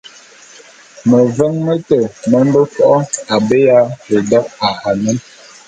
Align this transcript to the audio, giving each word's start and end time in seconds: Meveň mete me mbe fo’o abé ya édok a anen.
Meveň 1.09 1.53
mete 1.65 1.99
me 2.29 2.39
mbe 2.47 2.61
fo’o 2.73 2.97
abé 3.35 3.57
ya 3.67 3.79
édok 4.15 4.47
a 4.67 4.69
anen. 4.89 5.17